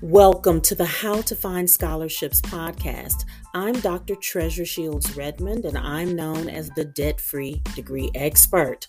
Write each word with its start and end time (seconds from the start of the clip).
Welcome 0.00 0.60
to 0.60 0.76
the 0.76 0.84
How 0.84 1.22
to 1.22 1.34
Find 1.34 1.68
Scholarships 1.68 2.40
podcast. 2.40 3.24
I'm 3.52 3.72
Dr. 3.80 4.14
Treasure 4.14 4.64
Shields 4.64 5.16
Redmond, 5.16 5.64
and 5.64 5.76
I'm 5.76 6.14
known 6.14 6.48
as 6.48 6.70
the 6.70 6.84
debt 6.84 7.20
free 7.20 7.60
degree 7.74 8.08
expert. 8.14 8.86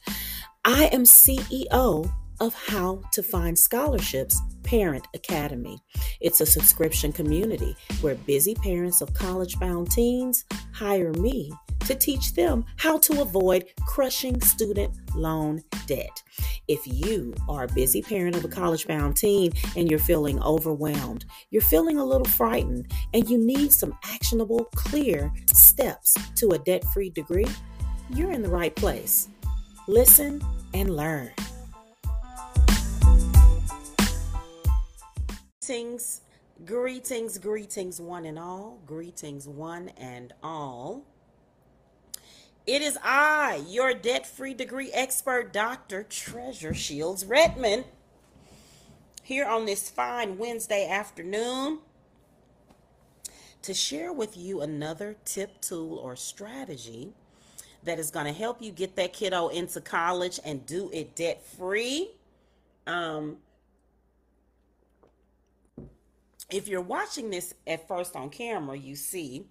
I 0.65 0.85
am 0.91 1.05
CEO 1.05 2.11
of 2.39 2.53
How 2.53 3.01
to 3.11 3.23
Find 3.23 3.57
Scholarships 3.57 4.41
Parent 4.63 5.05
Academy. 5.13 5.79
It's 6.21 6.41
a 6.41 6.45
subscription 6.45 7.11
community 7.11 7.75
where 8.01 8.15
busy 8.15 8.55
parents 8.55 9.01
of 9.01 9.13
college 9.13 9.59
bound 9.59 9.91
teens 9.91 10.45
hire 10.73 11.11
me 11.13 11.51
to 11.85 11.95
teach 11.95 12.33
them 12.33 12.65
how 12.77 12.97
to 12.99 13.21
avoid 13.21 13.65
crushing 13.87 14.39
student 14.41 14.93
loan 15.15 15.63
debt. 15.87 16.21
If 16.67 16.85
you 16.85 17.33
are 17.47 17.63
a 17.63 17.73
busy 17.73 18.01
parent 18.01 18.35
of 18.35 18.45
a 18.45 18.49
college 18.49 18.85
bound 18.87 19.17
teen 19.17 19.51
and 19.75 19.89
you're 19.89 19.99
feeling 19.99 20.41
overwhelmed, 20.43 21.25
you're 21.49 21.61
feeling 21.63 21.97
a 21.97 22.05
little 22.05 22.27
frightened, 22.27 22.91
and 23.13 23.27
you 23.27 23.37
need 23.37 23.73
some 23.73 23.97
actionable, 24.03 24.65
clear 24.75 25.33
steps 25.51 26.15
to 26.35 26.49
a 26.49 26.59
debt 26.59 26.83
free 26.93 27.09
degree, 27.09 27.47
you're 28.13 28.31
in 28.31 28.43
the 28.43 28.49
right 28.49 28.75
place. 28.75 29.29
Listen 29.87 30.41
and 30.73 30.95
learn. 30.95 31.31
Greetings, 35.61 36.21
greetings, 36.65 37.37
greetings, 37.37 37.99
one 37.99 38.25
and 38.25 38.39
all. 38.39 38.79
Greetings, 38.87 39.45
one 39.45 39.89
and 39.97 40.31
all. 40.41 41.03
It 42.65 42.81
is 42.81 42.97
I, 43.03 43.61
your 43.67 43.93
debt 43.93 44.25
free 44.25 44.53
degree 44.53 44.89
expert, 44.93 45.51
Dr. 45.51 46.03
Treasure 46.03 46.73
Shields 46.73 47.25
Redmond, 47.25 47.83
here 49.21 49.45
on 49.45 49.65
this 49.65 49.89
fine 49.89 50.37
Wednesday 50.37 50.87
afternoon 50.89 51.79
to 53.61 53.73
share 53.73 54.13
with 54.13 54.37
you 54.37 54.61
another 54.61 55.17
tip, 55.25 55.59
tool, 55.59 55.97
or 55.97 56.15
strategy 56.15 57.11
that 57.83 57.99
is 57.99 58.09
going 58.11 58.25
to 58.25 58.33
help 58.33 58.61
you 58.61 58.71
get 58.71 58.95
that 58.95 59.11
kiddo 59.11 59.49
into 59.49 59.81
college 59.81 60.39
and 60.45 60.65
do 60.65 60.89
it 60.93 61.15
debt 61.15 61.45
free. 61.45 62.11
Um, 62.87 63.37
if 66.49 66.67
you're 66.67 66.81
watching 66.81 67.29
this 67.29 67.53
at 67.67 67.87
first 67.87 68.15
on 68.15 68.29
camera, 68.29 68.77
you 68.77 68.95
see 68.95 69.45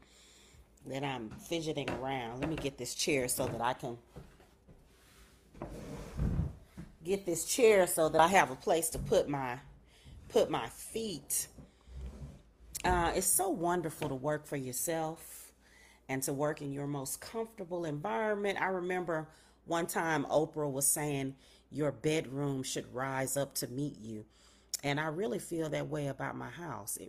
that 0.87 1.05
I'm 1.05 1.31
fidgeting 1.31 1.89
around. 1.91 2.41
Let 2.41 2.49
me 2.49 2.57
get 2.57 2.79
this 2.79 2.95
chair 2.95 3.29
so 3.29 3.47
that 3.47 3.61
I 3.61 3.75
can 3.75 3.99
get 7.05 7.25
this 7.25 7.45
chair 7.45 7.87
so 7.87 8.09
that 8.09 8.21
I 8.21 8.27
have 8.29 8.51
a 8.51 8.55
place 8.55 8.91
to 8.91 8.99
put 8.99 9.29
my 9.29 9.59
put 10.29 10.51
my 10.51 10.67
feet. 10.69 11.49
Uh, 12.85 13.13
it's 13.15 13.27
so 13.27 13.49
wonderful 13.49 14.09
to 14.09 14.15
work 14.15 14.47
for 14.47 14.57
yourself 14.57 15.53
and 16.09 16.23
to 16.23 16.33
work 16.33 16.61
in 16.61 16.73
your 16.73 16.87
most 16.87 17.21
comfortable 17.21 17.85
environment. 17.85 18.61
I 18.61 18.67
remember 18.67 19.29
one 19.67 19.87
time 19.87 20.27
Oprah 20.31 20.71
was 20.71 20.87
saying 20.87 21.35
your 21.71 21.93
bedroom 21.93 22.63
should 22.63 22.93
rise 22.95 23.37
up 23.37 23.55
to 23.57 23.69
meet 23.69 23.99
you. 24.01 24.25
And 24.85 25.01
I 25.01 25.07
really 25.07 25.39
feel 25.39 25.69
that 25.71 25.89
way 25.89 26.07
about 26.07 26.37
my 26.37 26.51
house. 26.51 26.99
It, 27.01 27.09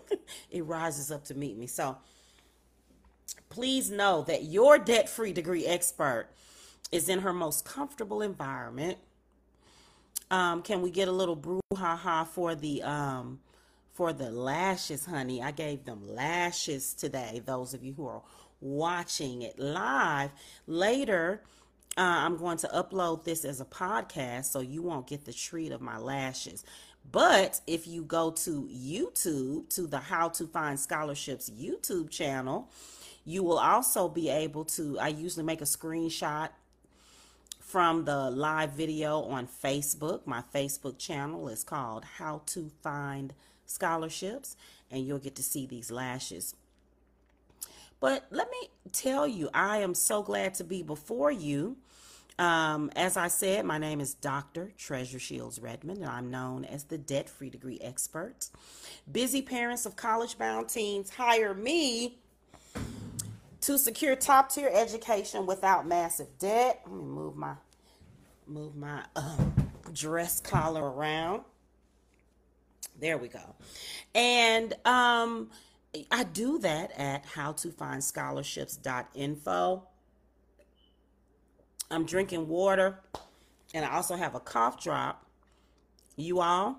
it 0.50 0.64
rises 0.64 1.10
up 1.10 1.24
to 1.26 1.34
meet 1.34 1.58
me. 1.58 1.66
So 1.66 1.96
please 3.50 3.90
know 3.90 4.22
that 4.22 4.44
your 4.44 4.78
debt 4.78 5.08
free 5.08 5.32
degree 5.32 5.66
expert 5.66 6.28
is 6.90 7.08
in 7.08 7.20
her 7.20 7.32
most 7.32 7.64
comfortable 7.64 8.22
environment. 8.22 8.98
Um, 10.30 10.62
can 10.62 10.80
we 10.80 10.90
get 10.90 11.08
a 11.08 11.12
little 11.12 11.36
brouhaha 11.36 12.26
for 12.26 12.54
the 12.54 12.82
um, 12.82 13.40
for 13.92 14.14
the 14.14 14.30
lashes, 14.30 15.04
honey? 15.04 15.42
I 15.42 15.50
gave 15.50 15.84
them 15.84 16.14
lashes 16.14 16.94
today. 16.94 17.42
Those 17.44 17.74
of 17.74 17.84
you 17.84 17.92
who 17.92 18.06
are 18.06 18.22
watching 18.60 19.42
it 19.42 19.58
live 19.58 20.30
later, 20.66 21.42
uh, 21.98 22.00
I'm 22.00 22.38
going 22.38 22.56
to 22.58 22.68
upload 22.68 23.24
this 23.24 23.44
as 23.44 23.60
a 23.60 23.66
podcast, 23.66 24.46
so 24.46 24.60
you 24.60 24.80
won't 24.80 25.06
get 25.06 25.26
the 25.26 25.32
treat 25.32 25.72
of 25.72 25.82
my 25.82 25.98
lashes. 25.98 26.64
But 27.10 27.60
if 27.66 27.86
you 27.86 28.04
go 28.04 28.30
to 28.30 28.68
YouTube, 28.72 29.68
to 29.70 29.86
the 29.86 29.98
How 29.98 30.28
to 30.30 30.46
Find 30.46 30.78
Scholarships 30.78 31.50
YouTube 31.50 32.10
channel, 32.10 32.70
you 33.24 33.42
will 33.42 33.58
also 33.58 34.08
be 34.08 34.28
able 34.28 34.64
to, 34.64 34.98
I 34.98 35.08
usually 35.08 35.44
make 35.44 35.60
a 35.60 35.64
screenshot 35.64 36.48
from 37.60 38.04
the 38.04 38.30
live 38.30 38.72
video 38.72 39.22
on 39.22 39.46
Facebook. 39.46 40.26
My 40.26 40.42
Facebook 40.54 40.98
channel 40.98 41.48
is 41.48 41.64
called 41.64 42.04
How 42.04 42.42
to 42.46 42.70
Find 42.82 43.34
Scholarships, 43.66 44.56
and 44.90 45.06
you'll 45.06 45.18
get 45.18 45.36
to 45.36 45.42
see 45.42 45.66
these 45.66 45.90
lashes. 45.90 46.54
But 48.00 48.26
let 48.30 48.50
me 48.50 48.68
tell 48.90 49.28
you, 49.28 49.48
I 49.54 49.78
am 49.78 49.94
so 49.94 50.22
glad 50.22 50.54
to 50.54 50.64
be 50.64 50.82
before 50.82 51.30
you. 51.30 51.76
Um, 52.38 52.90
as 52.96 53.16
I 53.16 53.28
said, 53.28 53.64
my 53.64 53.78
name 53.78 54.00
is 54.00 54.14
Dr. 54.14 54.72
Treasure 54.76 55.18
Shields 55.18 55.60
Redmond, 55.60 55.98
and 55.98 56.08
I'm 56.08 56.30
known 56.30 56.64
as 56.64 56.84
the 56.84 56.98
debt 56.98 57.28
free 57.28 57.50
degree 57.50 57.78
expert. 57.80 58.48
Busy 59.10 59.42
parents 59.42 59.86
of 59.86 59.96
college 59.96 60.38
bound 60.38 60.68
teens 60.68 61.10
hire 61.10 61.54
me 61.54 62.18
to 63.60 63.78
secure 63.78 64.16
top 64.16 64.50
tier 64.50 64.70
education 64.72 65.46
without 65.46 65.86
massive 65.86 66.38
debt. 66.38 66.80
Let 66.86 66.94
me 66.94 67.04
move 67.04 67.36
my 67.36 67.54
move 68.46 68.76
my 68.76 69.04
uh, 69.14 69.36
dress 69.92 70.40
collar 70.40 70.90
around. 70.90 71.42
There 73.00 73.18
we 73.18 73.28
go. 73.28 73.54
And 74.14 74.74
um, 74.84 75.50
I 76.10 76.24
do 76.24 76.58
that 76.58 76.90
at 76.98 77.24
howtofindscholarships.info. 77.26 79.82
I'm 81.92 82.06
drinking 82.06 82.48
water 82.48 82.98
and 83.74 83.84
I 83.84 83.94
also 83.94 84.16
have 84.16 84.34
a 84.34 84.40
cough 84.40 84.82
drop. 84.82 85.26
You 86.16 86.40
all, 86.40 86.78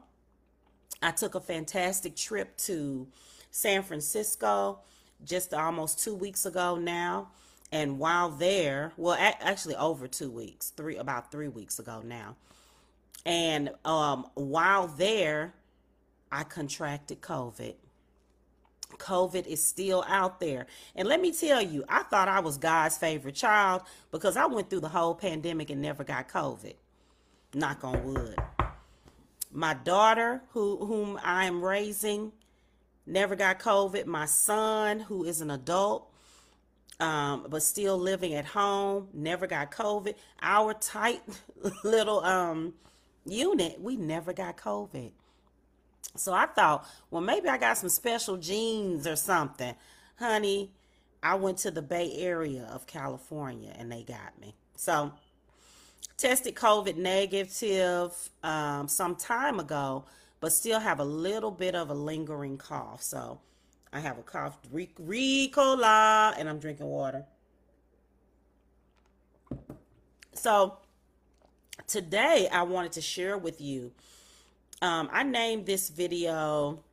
I 1.04 1.12
took 1.12 1.36
a 1.36 1.40
fantastic 1.40 2.16
trip 2.16 2.58
to 2.58 3.08
San 3.52 3.84
Francisco 3.84 4.80
just 5.24 5.54
almost 5.54 6.04
two 6.04 6.16
weeks 6.16 6.48
ago 6.48 6.76
now. 6.76 7.30
And 7.72 8.00
while 8.00 8.30
there, 8.30 8.92
well, 8.98 9.16
actually 9.20 9.76
over 9.76 10.08
two 10.08 10.32
weeks, 10.32 10.72
three 10.72 10.98
about 10.98 11.32
three 11.32 11.48
weeks 11.48 11.78
ago 11.78 12.02
now. 12.04 12.36
And 13.26 13.70
um, 13.86 14.28
while 14.34 14.88
there, 14.88 15.54
I 16.32 16.44
contracted 16.44 17.22
COVID. 17.22 17.76
COVID 18.98 19.46
is 19.48 19.66
still 19.66 20.04
out 20.08 20.40
there. 20.40 20.68
And 20.96 21.08
let 21.08 21.22
me 21.22 21.32
tell 21.32 21.62
you, 21.62 21.84
I 21.90 22.04
thought 22.04 22.28
I 22.28 22.40
was 22.40 22.58
God's 22.58 22.98
favorite 22.98 23.36
child 23.36 23.84
because 24.12 24.38
I 24.38 24.46
went 24.46 24.70
through 24.70 24.82
the 24.82 24.90
whole 24.90 25.16
pandemic 25.16 25.70
and 25.70 25.82
never 25.82 26.04
got 26.04 26.30
COVID. 26.30 26.76
Knock 27.54 27.84
on 27.84 28.04
wood. 28.04 28.38
My 29.52 29.74
daughter, 29.76 30.42
who 30.52 30.78
whom 30.86 31.20
I 31.24 31.46
am 31.46 31.64
raising, 31.64 32.32
never 33.06 33.36
got 33.36 33.60
COVID. 33.60 34.06
My 34.06 34.26
son, 34.26 35.00
who 35.00 35.24
is 35.26 35.42
an 35.42 35.52
adult, 35.52 36.12
um, 37.00 37.46
but 37.50 37.62
still 37.62 37.98
living 37.98 38.34
at 38.34 38.46
home, 38.46 39.10
never 39.14 39.46
got 39.46 39.72
COVID. 39.72 40.16
Our 40.42 40.74
tight 40.74 41.22
little 41.84 42.22
um, 42.22 42.74
unit, 43.26 43.80
we 43.80 43.96
never 43.98 44.34
got 44.34 44.58
COVID. 44.58 45.12
So 46.16 46.34
I 46.34 46.46
thought, 46.46 46.88
well, 47.10 47.22
maybe 47.22 47.50
I 47.50 47.58
got 47.58 47.78
some 47.78 47.90
special 47.90 48.38
genes 48.38 49.08
or 49.08 49.16
something. 49.16 49.74
Honey, 50.20 50.72
I 51.24 51.36
went 51.36 51.58
to 51.60 51.72
the 51.72 51.82
Bay 51.82 52.14
Area 52.18 52.68
of 52.72 52.86
California 52.86 53.74
and 53.78 53.92
they 53.92 54.04
got 54.04 54.40
me. 54.40 54.54
So 54.76 55.12
tested 56.18 56.54
COVID 56.54 56.98
negative 56.98 58.12
um, 58.44 58.88
some 58.88 59.16
time 59.16 59.60
ago, 59.60 60.06
but 60.40 60.54
still 60.54 60.80
have 60.80 61.00
a 61.00 61.06
little 61.06 61.52
bit 61.52 61.74
of 61.74 61.90
a 61.90 61.96
lingering 61.96 62.58
cough. 62.58 63.02
So 63.02 63.40
I 63.92 64.00
have 64.00 64.20
a 64.20 64.24
cough, 64.24 64.58
Ricola, 64.72 66.36
and 66.38 66.48
I'm 66.48 66.60
drinking 66.60 66.88
water. 66.88 67.26
So 70.34 70.78
today 71.88 72.48
I 72.52 72.64
wanted 72.64 72.92
to 72.94 73.02
share 73.02 73.38
with 73.38 73.60
you. 73.60 73.94
Um, 74.84 75.10
I 75.14 75.24
named 75.24 75.66
this 75.66 75.88
video 75.88 76.84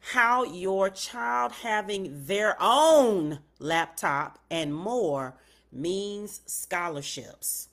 how 0.00 0.44
your 0.44 0.90
child 0.90 1.52
having 1.52 2.26
their 2.26 2.58
own 2.60 3.38
laptop 3.58 4.38
and 4.50 4.74
more 4.74 5.38
means 5.72 6.42
scholarships. 6.44 7.68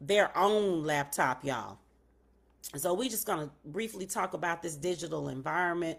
Their 0.00 0.34
own 0.36 0.82
laptop, 0.82 1.44
y'all. 1.44 1.76
So 2.74 2.94
we're 2.94 3.10
just 3.10 3.26
going 3.26 3.48
to 3.48 3.50
briefly 3.66 4.06
talk 4.06 4.32
about 4.32 4.62
this 4.62 4.74
digital 4.74 5.28
environment 5.28 5.98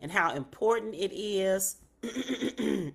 and 0.00 0.10
how 0.10 0.32
important 0.32 0.94
it 0.94 1.14
is. 1.14 1.76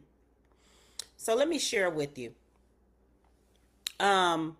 so 1.15 1.35
let 1.35 1.47
me 1.47 1.59
share 1.59 1.91
with 1.91 2.17
you. 2.17 2.33
Um, 3.99 4.57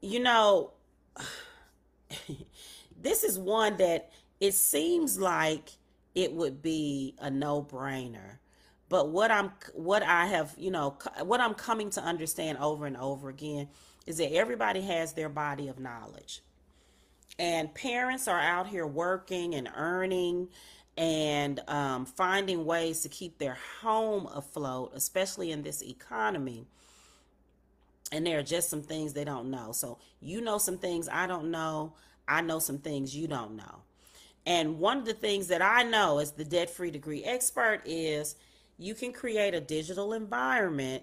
you 0.00 0.20
know, 0.20 0.70
this 3.00 3.24
is 3.24 3.38
one 3.38 3.76
that 3.78 4.10
it 4.40 4.54
seems 4.54 5.18
like 5.18 5.70
it 6.14 6.32
would 6.32 6.62
be 6.62 7.14
a 7.18 7.30
no-brainer. 7.30 8.38
But 8.88 9.08
what 9.08 9.30
I'm 9.30 9.52
what 9.72 10.02
I 10.02 10.26
have, 10.26 10.54
you 10.56 10.70
know, 10.70 10.96
what 11.22 11.40
I'm 11.40 11.54
coming 11.54 11.90
to 11.90 12.02
understand 12.02 12.58
over 12.58 12.86
and 12.86 12.96
over 12.96 13.28
again 13.28 13.68
is 14.06 14.18
that 14.18 14.32
everybody 14.32 14.82
has 14.82 15.14
their 15.14 15.28
body 15.28 15.68
of 15.68 15.78
knowledge. 15.78 16.42
And 17.38 17.74
parents 17.74 18.28
are 18.28 18.38
out 18.38 18.68
here 18.68 18.86
working 18.86 19.54
and 19.54 19.68
earning 19.74 20.48
and 20.96 21.60
um, 21.68 22.06
finding 22.06 22.64
ways 22.64 23.00
to 23.00 23.08
keep 23.08 23.38
their 23.38 23.58
home 23.80 24.28
afloat, 24.32 24.92
especially 24.94 25.50
in 25.50 25.62
this 25.62 25.82
economy. 25.82 26.66
And 28.14 28.24
there 28.24 28.38
are 28.38 28.44
just 28.44 28.70
some 28.70 28.82
things 28.82 29.12
they 29.12 29.24
don't 29.24 29.50
know. 29.50 29.72
So, 29.72 29.98
you 30.20 30.40
know 30.40 30.58
some 30.58 30.78
things 30.78 31.08
I 31.08 31.26
don't 31.26 31.50
know. 31.50 31.94
I 32.28 32.42
know 32.42 32.60
some 32.60 32.78
things 32.78 33.14
you 33.14 33.26
don't 33.26 33.56
know. 33.56 33.82
And 34.46 34.78
one 34.78 34.98
of 34.98 35.04
the 35.04 35.14
things 35.14 35.48
that 35.48 35.60
I 35.60 35.82
know 35.82 36.20
as 36.20 36.30
the 36.30 36.44
debt 36.44 36.70
free 36.70 36.92
degree 36.92 37.24
expert 37.24 37.82
is 37.84 38.36
you 38.78 38.94
can 38.94 39.12
create 39.12 39.52
a 39.52 39.60
digital 39.60 40.12
environment 40.12 41.02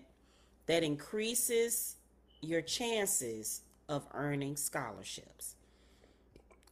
that 0.67 0.83
increases 0.83 1.97
your 2.39 2.61
chances 2.61 3.63
of 3.89 4.07
earning 4.13 4.55
scholarships. 4.55 5.55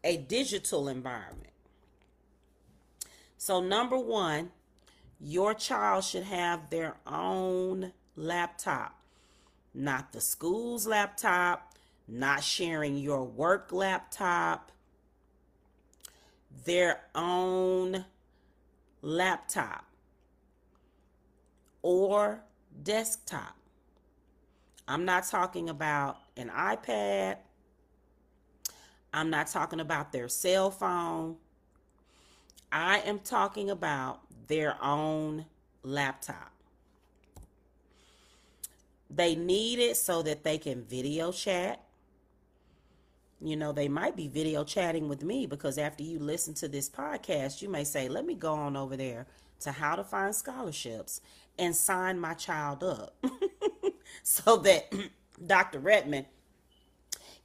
A 0.05 0.15
digital 0.15 0.87
environment. 0.87 1.51
So, 3.37 3.59
number 3.59 3.99
one, 3.99 4.51
your 5.19 5.53
child 5.53 6.05
should 6.05 6.23
have 6.23 6.69
their 6.69 6.95
own 7.05 7.91
laptop, 8.15 8.98
not 9.73 10.11
the 10.11 10.21
school's 10.21 10.87
laptop, 10.87 11.73
not 12.07 12.43
sharing 12.43 12.97
your 12.97 13.23
work 13.23 13.71
laptop, 13.71 14.71
their 16.65 17.01
own 17.15 18.05
laptop 19.01 19.85
or 21.81 22.41
desktop. 22.83 23.55
I'm 24.87 25.05
not 25.05 25.27
talking 25.27 25.69
about 25.69 26.17
an 26.35 26.49
iPad. 26.49 27.37
I'm 29.13 29.29
not 29.29 29.47
talking 29.47 29.79
about 29.79 30.11
their 30.11 30.27
cell 30.27 30.71
phone. 30.71 31.37
I 32.71 32.99
am 32.99 33.19
talking 33.19 33.69
about 33.69 34.21
their 34.47 34.83
own 34.83 35.45
laptop. 35.83 36.51
They 39.09 39.35
need 39.35 39.79
it 39.79 39.97
so 39.97 40.21
that 40.23 40.43
they 40.43 40.57
can 40.57 40.83
video 40.83 41.31
chat. 41.31 41.83
You 43.41 43.55
know, 43.55 43.71
they 43.71 43.87
might 43.87 44.15
be 44.15 44.27
video 44.27 44.63
chatting 44.63 45.07
with 45.07 45.23
me 45.23 45.45
because 45.45 45.77
after 45.77 46.03
you 46.03 46.19
listen 46.19 46.53
to 46.55 46.67
this 46.67 46.89
podcast, 46.89 47.61
you 47.61 47.69
may 47.69 47.83
say, 47.83 48.09
let 48.09 48.25
me 48.25 48.35
go 48.35 48.53
on 48.53 48.75
over 48.75 48.97
there 48.97 49.27
to 49.61 49.71
how 49.71 49.95
to 49.95 50.03
find 50.03 50.35
scholarships 50.35 51.21
and 51.57 51.75
sign 51.75 52.19
my 52.19 52.33
child 52.33 52.83
up 52.83 53.15
so 54.23 54.57
that 54.57 54.93
Dr. 55.45 55.79
Redmond 55.79 56.25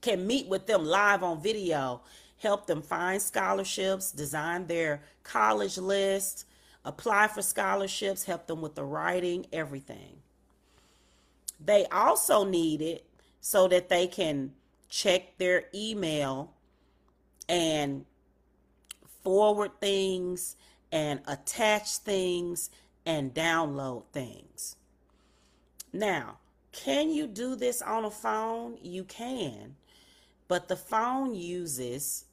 can 0.01 0.27
meet 0.27 0.49
with 0.49 0.67
them 0.67 0.85
live 0.85 1.23
on 1.23 1.41
video 1.41 2.03
help 2.45 2.67
them 2.67 2.83
find 2.83 3.21
scholarships, 3.21 4.13
design 4.13 4.67
their 4.67 5.03
college 5.23 5.79
list, 5.79 6.47
apply 6.85 7.27
for 7.27 7.41
scholarships, 7.41 8.25
help 8.25 8.47
them 8.47 8.61
with 8.61 8.75
the 8.75 8.85
writing, 8.85 9.47
everything. 9.51 10.19
They 11.65 11.87
also 11.87 12.45
need 12.45 12.83
it 12.83 13.07
so 13.41 13.69
that 13.69 13.89
they 13.89 14.07
can 14.07 14.53
check 14.89 15.39
their 15.39 15.65
email 15.75 16.53
and 17.49 18.05
forward 19.23 19.73
things 19.81 20.57
and 20.93 21.21
attach 21.27 21.97
things 21.97 22.71
and 23.07 23.35
download 23.35 24.05
things. 24.13 24.77
Now, 25.93 26.39
can 26.73 27.11
you 27.11 27.27
do 27.27 27.57
this 27.57 27.81
on 27.81 28.05
a 28.05 28.11
phone? 28.11 28.79
You 28.83 29.05
can, 29.05 29.77
but 30.49 30.69
the 30.69 30.77
phone 30.77 31.35
uses 31.35 32.27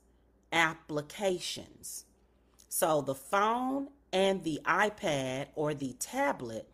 applications. 0.51 2.05
So 2.69 3.01
the 3.01 3.15
phone 3.15 3.89
and 4.11 4.43
the 4.43 4.59
iPad 4.65 5.47
or 5.55 5.73
the 5.73 5.93
tablet 5.99 6.67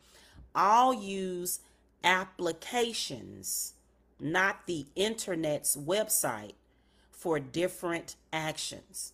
all 0.56 0.94
use 0.94 1.60
applications, 2.04 3.74
not 4.20 4.68
the 4.68 4.86
internet's 4.96 5.76
website, 5.76 6.54
for 7.12 7.40
different 7.40 8.16
actions. 8.32 9.14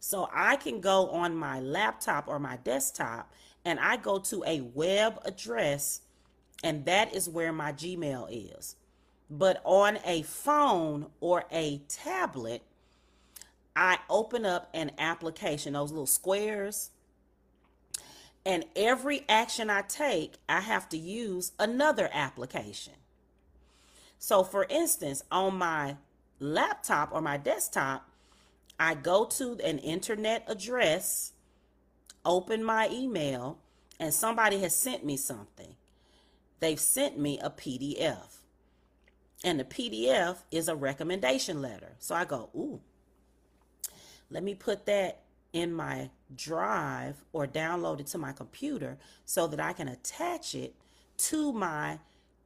So 0.00 0.28
I 0.32 0.56
can 0.56 0.80
go 0.80 1.08
on 1.10 1.36
my 1.36 1.60
laptop 1.60 2.28
or 2.28 2.38
my 2.38 2.56
desktop 2.56 3.32
and 3.64 3.80
I 3.80 3.96
go 3.96 4.18
to 4.18 4.44
a 4.46 4.60
web 4.60 5.18
address, 5.24 6.02
and 6.62 6.84
that 6.84 7.14
is 7.14 7.28
where 7.28 7.52
my 7.52 7.72
Gmail 7.72 8.28
is. 8.56 8.76
But 9.30 9.62
on 9.64 9.98
a 10.04 10.22
phone 10.22 11.06
or 11.20 11.44
a 11.50 11.80
tablet, 11.88 12.62
I 13.74 13.98
open 14.10 14.44
up 14.44 14.68
an 14.74 14.92
application, 14.98 15.72
those 15.72 15.90
little 15.90 16.06
squares, 16.06 16.90
and 18.46 18.64
every 18.76 19.24
action 19.28 19.70
I 19.70 19.82
take, 19.82 20.34
I 20.48 20.60
have 20.60 20.88
to 20.90 20.98
use 20.98 21.52
another 21.58 22.10
application. 22.12 22.94
So, 24.18 24.44
for 24.44 24.66
instance, 24.68 25.22
on 25.30 25.56
my 25.56 25.96
laptop 26.38 27.10
or 27.12 27.20
my 27.20 27.36
desktop, 27.36 28.08
I 28.78 28.94
go 28.94 29.24
to 29.26 29.58
an 29.64 29.78
internet 29.78 30.44
address, 30.46 31.32
open 32.24 32.64
my 32.64 32.88
email, 32.90 33.58
and 34.00 34.12
somebody 34.12 34.58
has 34.60 34.74
sent 34.74 35.04
me 35.04 35.16
something. 35.16 35.74
They've 36.60 36.80
sent 36.80 37.18
me 37.18 37.38
a 37.38 37.50
PDF. 37.50 38.38
And 39.44 39.60
the 39.60 39.64
PDF 39.64 40.38
is 40.50 40.68
a 40.68 40.74
recommendation 40.74 41.60
letter. 41.60 41.92
So 41.98 42.14
I 42.14 42.24
go, 42.24 42.48
ooh, 42.54 42.80
let 44.30 44.42
me 44.42 44.54
put 44.54 44.86
that 44.86 45.20
in 45.52 45.72
my 45.72 46.10
drive 46.36 47.24
or 47.32 47.46
download 47.46 48.00
it 48.00 48.06
to 48.08 48.18
my 48.18 48.32
computer 48.32 48.98
so 49.24 49.46
that 49.46 49.60
I 49.60 49.72
can 49.72 49.88
attach 49.88 50.54
it 50.54 50.74
to 51.16 51.52
my 51.52 51.98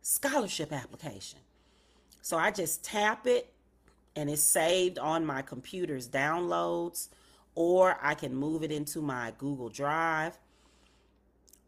scholarship 0.02 0.72
application. 0.72 1.38
So 2.22 2.36
I 2.36 2.50
just 2.50 2.84
tap 2.84 3.26
it 3.26 3.52
and 4.16 4.28
it's 4.28 4.42
saved 4.42 4.98
on 4.98 5.24
my 5.24 5.42
computer's 5.42 6.08
downloads, 6.08 7.08
or 7.54 7.96
I 8.02 8.14
can 8.14 8.34
move 8.34 8.62
it 8.64 8.72
into 8.72 9.00
my 9.00 9.32
Google 9.38 9.68
Drive. 9.68 10.36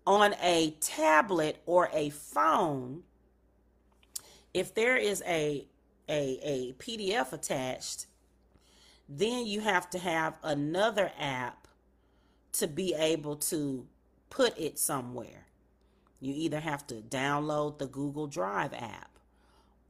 On 0.07 0.35
a 0.43 0.75
tablet 0.81 1.63
or 1.67 1.91
a 1.93 2.11
phone, 2.11 3.05
if 4.53 4.75
there 4.75 4.97
is 4.97 5.23
a, 5.27 5.67
a, 6.09 6.41
a 6.43 6.73
PDF 6.73 7.33
attached, 7.33 8.07
then 9.09 9.47
you 9.47 9.61
have 9.61 9.89
to 9.91 9.99
have 9.99 10.35
another 10.43 11.13
app 11.19 11.60
to 12.53 12.67
be 12.67 12.95
able 12.95 13.37
to 13.37 13.87
put 14.29 14.59
it 14.59 14.79
somewhere. 14.79 15.47
You 16.21 16.35
either 16.37 16.61
have 16.61 16.87
to 16.89 16.97
download 16.97 17.79
the 17.79 17.87
Google 17.87 18.27
Drive 18.27 18.75
app 18.75 19.19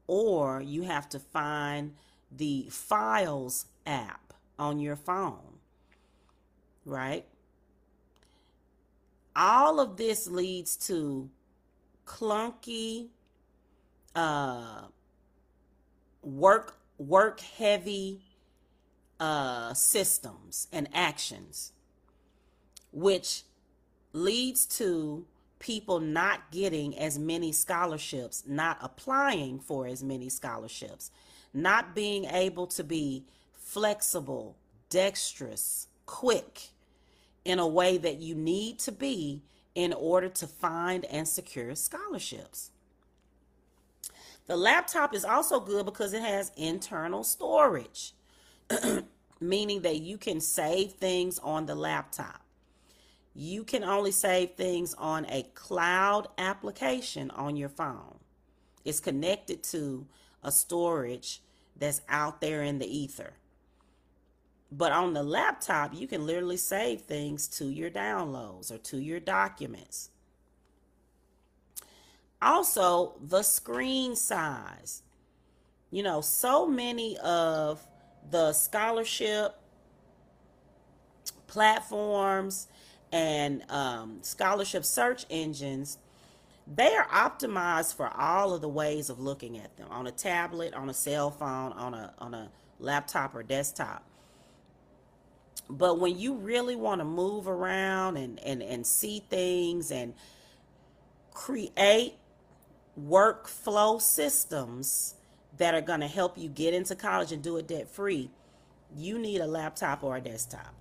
or 0.07 0.61
you 0.61 0.83
have 0.83 1.09
to 1.11 1.19
find 1.19 1.95
the 2.31 2.67
Files 2.71 3.67
app 3.87 4.33
on 4.59 4.81
your 4.81 4.97
phone, 4.97 5.59
right? 6.85 7.25
All 9.37 9.81
of 9.81 9.97
this 9.97 10.27
leads 10.27 10.77
to 10.89 11.31
clunky, 12.07 13.09
uh, 14.15 14.83
work 16.23 16.77
work 16.99 17.41
heavy 17.41 18.21
uh, 19.21 19.73
systems 19.75 20.67
and 20.73 20.89
actions, 20.93 21.73
which 22.93 23.43
leads 24.13 24.67
to 24.67 25.25
people 25.59 26.01
not 26.01 26.51
getting 26.51 26.99
as 26.99 27.19
many 27.19 27.53
scholarships, 27.53 28.45
not 28.47 28.79
applying 28.81 29.59
for 29.59 29.87
as 29.87 30.03
many 30.03 30.29
scholarships, 30.29 31.11
not 31.53 31.95
being 31.95 32.25
able 32.25 32.67
to 32.67 32.83
be 32.83 33.25
flexible, 33.53 34.57
dexterous, 34.89 35.87
quick 36.07 36.69
in 37.45 37.59
a 37.59 37.67
way 37.67 37.99
that 37.99 38.19
you 38.19 38.35
need 38.35 38.79
to 38.79 38.93
be 38.93 39.43
in 39.75 39.93
order 39.93 40.29
to 40.29 40.47
find 40.47 41.05
and 41.07 41.29
secure 41.29 41.75
scholarships. 41.75 42.71
The 44.47 44.57
laptop 44.57 45.15
is 45.15 45.25
also 45.25 45.61
good 45.61 45.85
because 45.85 46.13
it 46.13 46.23
has 46.23 46.51
internal 46.57 47.23
storage. 47.23 48.15
meaning 49.41 49.81
that 49.83 50.01
you 50.01 50.19
can 50.19 50.41
save 50.41 50.93
things 50.93 51.39
on 51.39 51.67
the 51.67 51.75
laptop. 51.75 52.43
You 53.35 53.65
can 53.65 53.85
only 53.85 54.11
save 54.11 54.53
things 54.53 54.95
on 54.95 55.27
a 55.27 55.45
cloud 55.55 56.29
application 56.37 57.31
on 57.31 57.57
your 57.57 57.69
phone. 57.69 58.19
It's 58.85 59.01
connected 59.01 59.63
to 59.65 60.07
a 60.43 60.51
storage 60.51 61.43
that's 61.77 62.01
out 62.09 62.41
there 62.41 62.63
in 62.63 62.79
the 62.79 62.87
ether. 62.87 63.35
But 64.73 64.93
on 64.93 65.15
the 65.15 65.23
laptop, 65.23 65.95
you 65.95 66.07
can 66.07 66.27
literally 66.27 66.57
save 66.57 67.03
things 67.03 67.49
to 67.49 67.67
your 67.67 67.91
downloads 67.91 68.71
or 68.71 68.79
to 68.79 68.99
your 68.99 69.21
documents. 69.21 70.11
Also, 72.41 73.15
the 73.21 73.43
screen 73.43 74.17
size. 74.17 75.03
You 75.91 76.03
know, 76.03 76.21
so 76.21 76.67
many 76.67 77.19
of 77.19 77.85
the 78.31 78.53
scholarship 78.53 79.57
platforms 81.49 82.69
and 83.13 83.63
um, 83.71 84.19
scholarship 84.23 84.85
search 84.85 85.27
engines 85.31 85.99
they 86.73 86.95
are 86.95 87.07
optimized 87.09 87.97
for 87.97 88.09
all 88.09 88.55
of 88.55 88.61
the 88.61 88.69
ways 88.69 89.11
of 89.11 89.19
looking 89.19 89.59
at 89.59 89.77
them 89.77 89.89
on 89.91 90.07
a 90.07 90.13
tablet 90.13 90.73
on 90.75 90.89
a 90.89 90.95
cell 90.95 91.31
phone 91.31 91.73
on 91.73 91.95
a 91.95 92.13
on 92.19 92.35
a 92.35 92.51
laptop 92.79 93.35
or 93.35 93.43
desktop. 93.43 94.05
But 95.69 95.99
when 95.99 96.19
you 96.19 96.35
really 96.35 96.77
want 96.77 97.01
to 97.01 97.05
move 97.05 97.49
around 97.49 98.17
and 98.17 98.39
and 98.41 98.63
and 98.63 98.87
see 98.87 99.23
things 99.29 99.91
and 99.91 100.15
create 101.33 102.15
workflow 103.01 104.01
systems 104.01 105.15
that 105.57 105.75
are 105.75 105.81
going 105.81 106.01
to 106.01 106.09
help 106.09 106.37
you 106.39 106.49
get 106.49 106.75
into 106.75 106.95
college 106.95 107.33
and 107.33 107.43
do 107.43 107.57
it 107.57 107.67
debt 107.67 107.89
free 107.89 108.31
you 108.97 109.19
need 109.19 109.41
a 109.41 109.47
laptop 109.47 110.03
or 110.03 110.17
a 110.17 110.21
desktop 110.21 110.75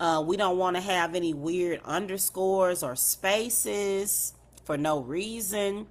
Uh, 0.00 0.22
we 0.26 0.36
don't 0.36 0.58
want 0.58 0.76
to 0.76 0.82
have 0.82 1.14
any 1.14 1.32
weird 1.32 1.80
underscores 1.84 2.82
or 2.82 2.96
spaces 2.96 4.34
for 4.64 4.76
no 4.76 5.00
reason. 5.00 5.86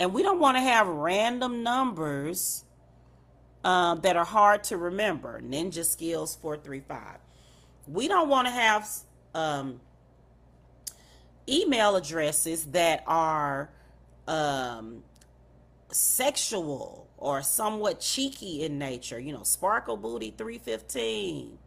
And 0.00 0.12
we 0.12 0.22
don't 0.22 0.40
want 0.40 0.56
to 0.56 0.60
have 0.60 0.88
random 0.88 1.62
numbers 1.62 2.64
uh, 3.64 3.94
that 3.96 4.16
are 4.16 4.24
hard 4.24 4.64
to 4.64 4.76
remember. 4.76 5.40
Ninja 5.40 5.84
Skills 5.84 6.36
435. 6.36 7.18
We 7.86 8.08
don't 8.08 8.28
want 8.28 8.48
to 8.48 8.52
have 8.52 8.88
um, 9.32 9.80
email 11.48 11.94
addresses 11.96 12.64
that 12.66 13.04
are 13.06 13.70
um, 14.26 15.02
sexual 15.96 17.08
or 17.16 17.42
somewhat 17.42 18.00
cheeky 18.00 18.64
in 18.64 18.78
nature. 18.78 19.18
You 19.18 19.32
know, 19.32 19.42
Sparkle 19.42 19.96
Booty 19.96 20.34
315, 20.36 21.58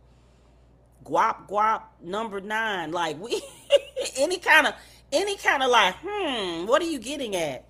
Guap 1.03 1.49
Guap 1.49 1.83
number 2.01 2.39
nine. 2.39 2.91
Like 2.91 3.19
we 3.19 3.41
any 4.17 4.37
kind 4.37 4.67
of 4.67 4.75
any 5.11 5.35
kind 5.37 5.63
of 5.63 5.69
like, 5.69 5.95
hmm, 6.03 6.65
what 6.67 6.81
are 6.81 6.89
you 6.89 6.99
getting 6.99 7.35
at? 7.35 7.65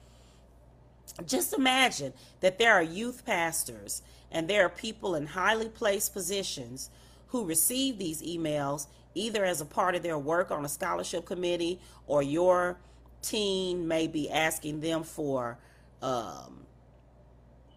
Just 1.26 1.54
imagine 1.54 2.14
that 2.42 2.60
there 2.60 2.74
are 2.74 2.84
youth 2.84 3.26
pastors 3.26 4.02
and 4.32 4.48
there 4.48 4.66
are 4.66 4.70
people 4.70 5.16
in 5.16 5.28
highly 5.28 5.70
placed 5.70 6.14
positions 6.14 6.90
who 7.28 7.46
receive 7.46 7.98
these 7.98 8.22
emails 8.22 8.88
either 9.16 9.44
as 9.44 9.60
a 9.60 9.66
part 9.66 9.96
of 9.96 10.04
their 10.04 10.18
work 10.18 10.52
on 10.52 10.66
a 10.66 10.70
scholarship 10.70 11.26
committee 11.26 11.80
or 12.08 12.22
your 12.22 12.78
teen 13.22 13.88
may 13.88 14.08
be 14.08 14.30
asking 14.30 14.80
them 14.82 15.04
for 15.04 15.58
um, 16.02 16.66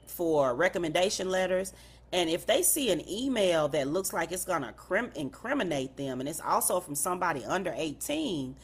for 0.07 0.55
recommendation 0.55 1.31
letters. 1.31 1.73
And 2.12 2.29
if 2.29 2.47
they 2.47 2.62
see 2.62 2.91
an 2.91 3.09
email 3.09 3.69
that 3.69 3.88
looks 3.88 4.12
like 4.12 4.33
it's 4.33 4.45
going 4.45 4.62
to 4.62 4.73
crim- 4.73 5.12
incriminate 5.14 5.97
them 5.97 6.21
and 6.21 6.29
it's 6.29 6.41
also 6.41 6.79
from 6.79 6.95
somebody 6.95 7.45
under 7.45 7.73
18, 7.75 8.55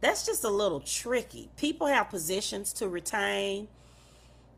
that's 0.00 0.26
just 0.26 0.44
a 0.44 0.50
little 0.50 0.80
tricky. 0.80 1.50
People 1.56 1.86
have 1.86 2.10
positions 2.10 2.72
to 2.74 2.88
retain. 2.88 3.68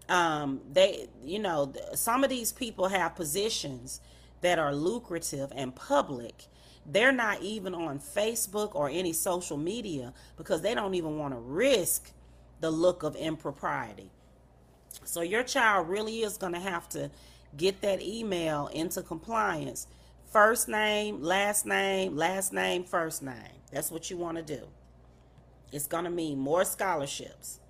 Um, 0.09 0.61
they, 0.73 1.09
you 1.25 1.39
know, 1.39 1.73
some 1.95 2.25
of 2.25 2.31
these 2.31 2.53
people 2.53 2.89
have 2.89 3.15
positions 3.15 4.01
that 4.41 4.59
are 4.59 4.75
lucrative 4.75 5.53
and 5.55 5.75
public. 5.75 6.47
They're 6.85 7.13
not 7.13 7.43
even 7.43 7.75
on 7.75 8.01
Facebook 8.01 8.75
or 8.75 8.89
any 8.89 9.13
social 9.13 9.57
media 9.57 10.13
because 10.37 10.63
they 10.63 10.75
don't 10.75 10.95
even 10.95 11.17
want 11.17 11.33
to 11.35 11.41
risk 11.41 12.11
the 12.61 12.71
look 12.71 13.05
of 13.05 13.15
impropriety. 13.17 14.11
So 15.05 15.21
your 15.21 15.43
child 15.43 15.89
really 15.89 16.23
is 16.23 16.37
going 16.37 16.53
to 16.55 16.61
have 16.61 16.89
to 16.91 17.11
get 17.57 17.81
that 17.83 18.01
email 18.03 18.69
into 18.69 19.03
compliance. 19.03 19.87
First 20.31 20.69
name, 20.69 21.23
last 21.23 21.67
name, 21.67 22.17
last 22.17 22.53
name, 22.53 22.85
first 22.85 23.23
name. 23.23 23.61
That's 23.71 23.91
what 23.91 24.11
you 24.11 24.17
want 24.17 24.39
to 24.39 24.43
do. 24.43 24.69
It's 25.73 25.87
going 25.87 26.05
to 26.05 26.11
mean 26.11 26.39
more 26.39 26.65
scholarships. 26.65 27.61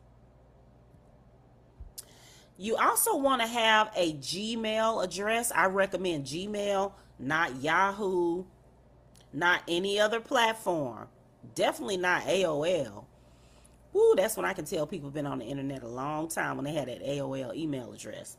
You 2.57 2.77
also 2.77 3.17
want 3.17 3.43
to 3.43 3.49
have 3.49 3.91
a 3.97 4.15
Gmail 4.15 5.03
address. 5.03 5.51
I 5.53 5.67
recommend 5.67 6.27
Gmail, 6.27 6.93
not 7.19 7.57
Yahoo, 7.61 8.45
not 9.33 9.63
any 9.67 9.99
other 9.99 10.21
platform. 10.21 11.09
Definitely 11.55 11.97
not 11.97 12.23
AOL. 12.23 13.07
Woo, 13.93 14.15
that's 14.17 14.37
when 14.37 14.47
I 14.47 14.53
can 14.53 14.65
tell 14.65 14.87
people 14.87 15.09
have 15.09 15.15
been 15.15 15.27
on 15.27 15.39
the 15.39 15.45
internet 15.45 15.83
a 15.83 15.89
long 15.89 16.29
time 16.29 16.57
when 16.57 16.65
they 16.65 16.73
had 16.73 16.89
that 16.89 17.03
AOL 17.03 17.55
email 17.55 17.93
address. 17.93 18.37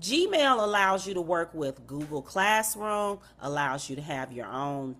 Gmail 0.00 0.62
allows 0.62 1.06
you 1.06 1.14
to 1.14 1.20
work 1.20 1.52
with 1.54 1.86
Google 1.86 2.22
Classroom, 2.22 3.18
allows 3.40 3.90
you 3.90 3.96
to 3.96 4.02
have 4.02 4.32
your 4.32 4.46
own 4.46 4.96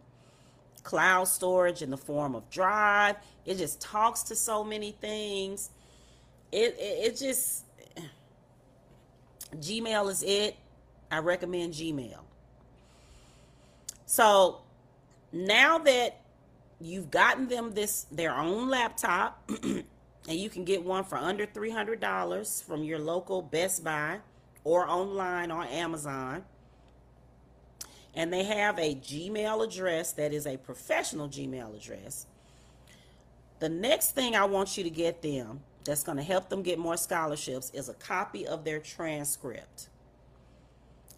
cloud 0.83 1.25
storage 1.25 1.83
in 1.83 1.91
the 1.91 1.97
form 1.97 2.35
of 2.35 2.49
Drive. 2.51 3.17
It 3.45 3.59
just 3.59 3.81
talks 3.81 4.23
to 4.25 4.35
so 4.35 4.65
many 4.65 4.93
things. 4.93 5.71
It, 6.51 6.75
it, 6.79 7.13
it 7.13 7.17
just, 7.17 7.65
Gmail 9.57 10.11
is 10.11 10.23
it. 10.23 10.57
I 11.11 11.19
recommend 11.19 11.75
Gmail. 11.75 12.19
So 14.07 14.63
now 15.33 15.79
that 15.79 16.21
you've 16.81 17.11
gotten 17.11 17.49
them 17.49 17.73
this 17.75 18.07
their 18.11 18.35
own 18.35 18.69
laptop 18.69 19.51
and 19.63 19.85
you 20.27 20.51
can 20.51 20.65
get 20.65 20.85
one 20.85 21.05
for 21.05 21.17
under 21.17 21.47
$300 21.47 22.65
from 22.65 22.85
your 22.85 22.99
local 22.99 23.43
Best 23.43 23.83
Buy 23.83 24.19
or 24.65 24.89
online 24.89 25.51
on 25.51 25.67
Amazon. 25.69 26.45
And 28.15 28.33
they 28.33 28.45
have 28.45 28.79
a 28.79 28.95
Gmail 28.95 29.65
address 29.65 30.13
that 30.13 30.33
is 30.33 30.47
a 30.47 30.57
professional 30.57 31.29
Gmail 31.29 31.77
address. 31.77 32.27
The 33.61 33.69
next 33.69 34.13
thing 34.13 34.37
I 34.37 34.45
want 34.45 34.77
you 34.77 34.85
to 34.85 34.91
get 34.91 35.23
them 35.23 35.61
that's 35.85 36.03
going 36.03 36.19
to 36.19 36.25
help 36.25 36.49
them 36.49 36.63
get 36.63 36.79
more 36.79 36.97
scholarships 36.97 37.71
is 37.73 37.89
a 37.89 37.95
copy 37.95 38.47
of 38.47 38.65
their 38.65 38.79
transcript. 38.79 39.89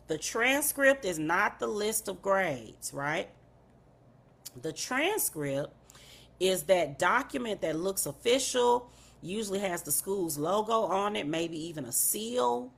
The 0.06 0.18
transcript 0.18 1.04
is 1.04 1.18
not 1.18 1.58
the 1.58 1.66
list 1.66 2.08
of 2.08 2.22
grades, 2.22 2.92
right? 2.92 3.28
The 4.60 4.72
transcript 4.72 5.72
is 6.38 6.64
that 6.64 6.98
document 6.98 7.60
that 7.60 7.76
looks 7.76 8.06
official, 8.06 8.90
usually 9.22 9.58
has 9.60 9.82
the 9.82 9.92
school's 9.92 10.38
logo 10.38 10.82
on 10.82 11.16
it, 11.16 11.26
maybe 11.26 11.58
even 11.66 11.84
a 11.84 11.92
seal, 11.92 12.72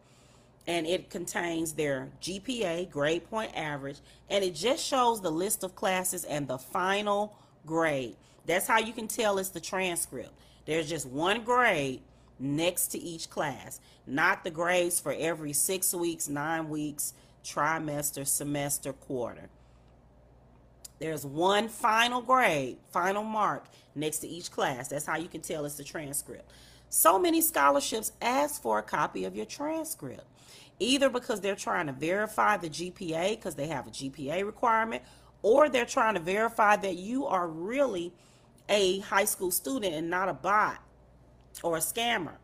and 0.66 0.86
it 0.86 1.10
contains 1.10 1.72
their 1.72 2.08
GPA, 2.20 2.90
grade 2.90 3.28
point 3.28 3.52
average, 3.56 3.98
and 4.28 4.44
it 4.44 4.54
just 4.54 4.84
shows 4.84 5.20
the 5.20 5.30
list 5.30 5.64
of 5.64 5.74
classes 5.74 6.24
and 6.24 6.46
the 6.46 6.58
final 6.58 7.36
grade. 7.66 8.16
That's 8.46 8.66
how 8.66 8.78
you 8.78 8.92
can 8.92 9.08
tell 9.08 9.38
it's 9.38 9.50
the 9.50 9.60
transcript. 9.60 10.32
There's 10.66 10.88
just 10.88 11.06
one 11.06 11.42
grade, 11.42 12.00
next 12.38 12.88
to 12.88 12.98
each 12.98 13.30
class, 13.30 13.80
not 14.06 14.42
the 14.42 14.50
grades 14.50 14.98
for 14.98 15.14
every 15.16 15.52
six 15.52 15.94
weeks, 15.94 16.28
nine 16.28 16.68
weeks, 16.68 17.14
trimester, 17.44 18.26
semester, 18.26 18.92
quarter. 18.92 19.48
There's 21.02 21.26
one 21.26 21.66
final 21.66 22.22
grade, 22.22 22.76
final 22.92 23.24
mark 23.24 23.64
next 23.96 24.18
to 24.18 24.28
each 24.28 24.52
class. 24.52 24.86
That's 24.86 25.04
how 25.04 25.16
you 25.16 25.26
can 25.26 25.40
tell 25.40 25.64
it's 25.64 25.74
the 25.74 25.82
transcript. 25.82 26.48
So 26.90 27.18
many 27.18 27.40
scholarships 27.40 28.12
ask 28.22 28.62
for 28.62 28.78
a 28.78 28.84
copy 28.84 29.24
of 29.24 29.34
your 29.34 29.46
transcript, 29.46 30.22
either 30.78 31.10
because 31.10 31.40
they're 31.40 31.56
trying 31.56 31.88
to 31.88 31.92
verify 31.92 32.56
the 32.56 32.68
GPA 32.68 33.30
because 33.30 33.56
they 33.56 33.66
have 33.66 33.88
a 33.88 33.90
GPA 33.90 34.46
requirement, 34.46 35.02
or 35.42 35.68
they're 35.68 35.86
trying 35.86 36.14
to 36.14 36.20
verify 36.20 36.76
that 36.76 36.94
you 36.94 37.26
are 37.26 37.48
really 37.48 38.12
a 38.68 39.00
high 39.00 39.24
school 39.24 39.50
student 39.50 39.92
and 39.94 40.08
not 40.08 40.28
a 40.28 40.34
bot 40.34 40.78
or 41.64 41.78
a 41.78 41.80
scammer. 41.80 42.36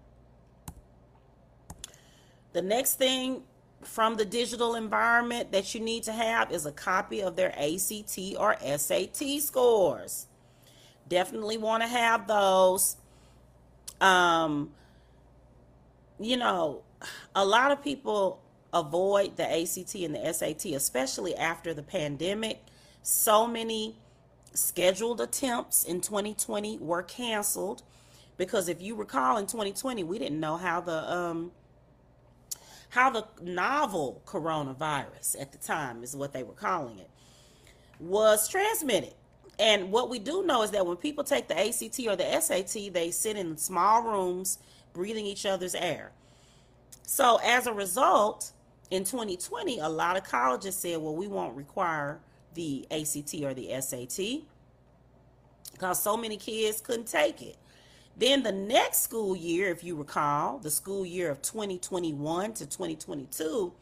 The 2.55 2.63
next 2.63 2.97
thing 2.97 3.45
from 3.83 4.17
the 4.17 4.25
digital 4.25 4.75
environment 4.75 5.53
that 5.53 5.75
you 5.75 5.81
need 5.81 6.03
to 6.05 6.13
have 6.13 6.51
is 6.53 6.67
a 6.67 6.73
copy 6.73 7.21
of 7.21 7.37
their 7.37 7.53
ACT 7.59 8.19
or 8.39 8.57
SAT 8.77 9.41
scores. 9.41 10.27
Definitely 11.09 11.59
want 11.59 11.83
to 11.83 11.89
have 11.89 12.27
those. 12.27 12.97
Um, 14.01 14.71
you 16.21 16.37
know, 16.37 16.83
a 17.35 17.45
lot 17.45 17.71
of 17.71 17.83
people 17.83 18.41
avoid 18.73 19.37
the 19.37 19.45
ACT 19.45 19.95
and 19.95 20.15
the 20.15 20.33
SAT, 20.33 20.67
especially 20.67 21.35
after 21.35 21.73
the 21.73 21.83
pandemic. 21.83 22.61
So 23.03 23.47
many 23.47 23.97
scheduled 24.53 25.21
attempts 25.21 25.85
in 25.85 26.01
2020 26.01 26.79
were 26.79 27.03
canceled 27.03 27.83
because 28.37 28.69
if 28.69 28.83
you 28.83 28.95
recall 28.95 29.37
in 29.37 29.47
2020 29.47 30.03
we 30.05 30.19
didn't 30.19 30.41
know 30.41 30.57
how 30.57 30.81
the 30.81 31.13
um, 31.13 31.53
how 32.91 33.11
the 33.11 33.25
novel 33.43 34.23
coronavirus 34.27 35.41
at 35.41 35.53
the 35.53 35.59
time 35.59 36.03
is 36.03 36.17
what 36.17 36.33
they 36.33 36.43
were 36.43 36.55
calling 36.55 36.99
it 36.99 37.11
was 38.01 38.49
transmitted 38.49 39.15
and 39.59 39.91
what 39.91 40.09
we 40.09 40.19
do 40.19 40.45
know 40.45 40.63
is 40.63 40.71
that 40.71 40.87
when 40.87 40.97
people 40.97 41.25
take 41.25 41.49
the 41.49 41.59
ACT 41.59 41.99
or 42.07 42.17
the 42.17 42.41
SAT 42.41 42.93
they 42.93 43.11
sit 43.11 43.37
in 43.37 43.57
small 43.57 44.03
rooms 44.03 44.59
breathing 44.93 45.27
each 45.27 45.45
other's 45.47 45.75
air 45.75 46.13
so 47.03 47.39
as 47.45 47.67
a 47.67 47.73
result 47.73 48.53
in 48.91 49.05
2020 49.05 49.81
a 49.81 49.89
lot 49.89 50.17
of 50.17 50.25
colleges 50.25 50.77
said 50.77 50.99
well 50.99 51.15
we 51.15 51.27
won't 51.27 51.57
require 51.57 52.21
the 52.55 52.87
ACT 52.91 53.35
or 53.43 53.55
the 53.55 53.71
SAT 53.81 54.43
because 55.79 56.03
so 56.03 56.17
many 56.17 56.37
kids 56.37 56.81
couldn't 56.81 57.07
take 57.07 57.41
it. 57.41 57.57
Then 58.19 58.43
the 58.43 58.53
next 58.53 59.03
school 59.03 59.37
year, 59.37 59.71
if 59.71 59.85
you 59.85 59.95
recall, 59.95 60.59
the 60.59 60.71
school 60.71 61.07
year 61.07 61.31
of 61.31 61.41
2021 61.41 62.53
to 62.55 62.67
2022, 62.67 63.73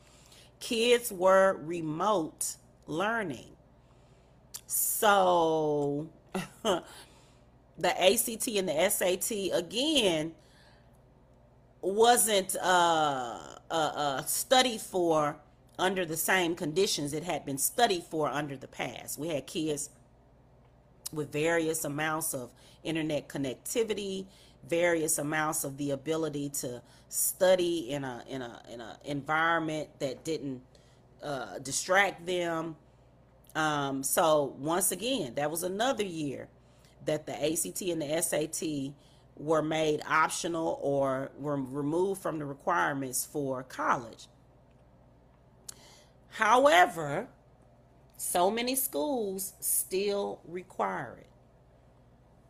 kids 0.61 1.11
were 1.11 1.59
remote 1.63 2.57
learning. 2.87 3.57
So 4.67 6.09
the 6.63 6.83
ACT 7.83 8.49
and 8.49 8.69
the 8.69 8.91
SAT 8.91 9.59
again 9.59 10.33
wasn't 11.81 12.57
uh, 12.57 13.39
uh, 13.71 13.75
uh, 13.75 14.23
studied 14.25 14.83
for 14.83 15.37
under 15.79 16.05
the 16.05 16.17
same 16.17 16.55
conditions 16.55 17.13
it 17.13 17.23
had 17.23 17.45
been 17.47 17.59
studied 17.59 18.03
for 18.05 18.29
under 18.29 18.57
the 18.57 18.69
past. 18.69 19.19
We 19.19 19.29
had 19.29 19.47
kids 19.47 19.89
with 21.13 21.33
various 21.33 21.85
amounts 21.85 22.35
of 22.35 22.51
internet 22.83 23.29
connectivity, 23.29 24.27
various 24.69 25.19
amounts 25.19 25.65
of 25.65 25.77
the 25.77 25.91
ability 25.91 26.49
to 26.49 26.83
study 27.09 27.91
in 27.91 28.05
a 28.05 28.25
in 28.29 28.43
a 28.43 28.63
in 28.73 28.81
a 28.81 28.99
environment 29.05 29.89
that 29.99 30.25
didn't 30.25 30.61
uh, 31.23 31.59
distract 31.59 32.27
them. 32.27 32.77
Um, 33.55 34.03
so 34.03 34.55
once 34.59 34.93
again, 34.93 35.35
that 35.37 35.51
was 35.51 35.63
another 35.63 36.05
year 36.05 36.49
that 37.07 37.27
the 37.27 37.33
ACT 37.33 37.81
and 37.83 38.03
the 38.03 38.23
SAT 38.23 38.93
were 39.37 39.63
made 39.63 40.03
optional 40.09 40.79
or 40.83 41.31
were 41.39 41.57
removed 41.57 42.21
from 42.21 42.39
the 42.39 42.45
requirements 42.45 43.25
for 43.25 43.63
college. 43.63 44.27
However, 46.31 47.29
so 48.17 48.51
many 48.51 48.75
schools 48.75 49.53
still 49.61 50.41
require 50.47 51.19
it. 51.21 51.27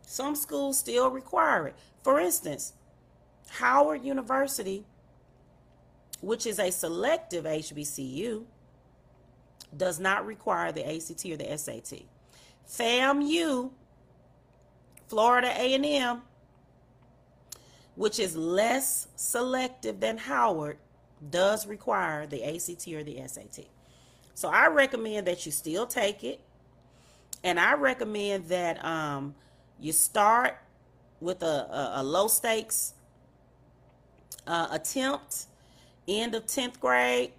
Some 0.01 0.35
schools 0.35 0.79
still 0.79 1.09
require 1.09 1.67
it. 1.67 1.75
For 2.01 2.19
instance, 2.19 2.73
Howard 3.49 4.05
University, 4.05 4.85
which 6.21 6.45
is 6.45 6.59
a 6.59 6.71
selective 6.71 7.43
HBCU, 7.43 8.45
does 9.75 9.99
not 9.99 10.25
require 10.25 10.71
the 10.71 10.87
ACT 10.87 11.25
or 11.25 11.35
the 11.35 11.57
SAT. 11.57 12.03
FAMU, 12.69 13.71
Florida 15.07 15.49
A&M, 15.49 16.21
which 17.95 18.19
is 18.19 18.37
less 18.37 19.07
selective 19.15 19.99
than 19.99 20.17
Howard, 20.17 20.77
does 21.29 21.67
require 21.67 22.27
the 22.27 22.43
ACT 22.43 22.87
or 22.89 23.03
the 23.03 23.21
SAT. 23.27 23.65
So 24.37 24.49
I 24.49 24.67
recommend 24.67 25.25
that 25.25 25.47
you 25.47 25.51
still 25.51 25.87
take 25.87 26.23
it. 26.23 26.39
And 27.43 27.59
I 27.59 27.73
recommend 27.73 28.49
that 28.49 28.85
um, 28.85 29.33
you 29.79 29.91
start 29.91 30.59
with 31.19 31.41
a, 31.41 31.45
a, 31.45 31.91
a 31.95 32.03
low 32.03 32.27
stakes 32.27 32.93
uh, 34.45 34.67
attempt, 34.69 35.47
end 36.07 36.35
of 36.35 36.45
10th 36.45 36.79
grade, 36.79 37.31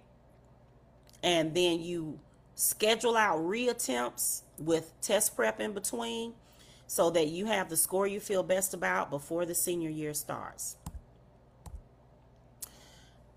and 1.23 1.53
then 1.53 1.79
you 1.79 2.19
schedule 2.55 3.15
out 3.15 3.39
reattempts 3.39 4.41
with 4.57 4.91
test 4.99 5.37
prep 5.37 5.61
in 5.61 5.71
between 5.71 6.33
so 6.85 7.09
that 7.11 7.29
you 7.29 7.45
have 7.45 7.69
the 7.69 7.77
score 7.77 8.07
you 8.07 8.19
feel 8.19 8.43
best 8.43 8.73
about 8.73 9.09
before 9.09 9.45
the 9.45 9.55
senior 9.55 9.89
year 9.89 10.13
starts. 10.13 10.75